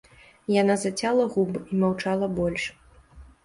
Яна 0.61 0.77
зацяла 0.83 1.29
губы 1.37 1.63
і 1.71 1.85
маўчала 1.87 2.33
больш. 2.43 2.69